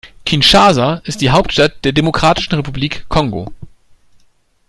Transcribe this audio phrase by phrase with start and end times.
[0.25, 3.53] Kinshasa ist die Hauptstadt der Demokratischen Republik Kongo.